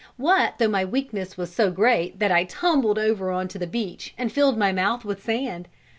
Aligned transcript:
What 0.17 0.57
though 0.57 0.67
my 0.67 0.83
weakness 0.83 1.37
was 1.37 1.53
so 1.53 1.69
great 1.69 2.17
that 2.17 2.31
I 2.31 2.43
tumbled 2.45 2.97
over 2.97 3.29
on 3.29 3.47
to 3.49 3.59
the 3.59 3.67
beach 3.67 4.15
and 4.17 4.31
filled 4.31 4.57
my 4.57 4.71
mouth 4.71 5.05
with 5.05 5.21
sand? 5.23 5.67